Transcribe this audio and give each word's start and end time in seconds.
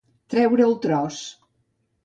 Treure 0.33 0.65
el 0.69 0.73
tros. 0.87 1.21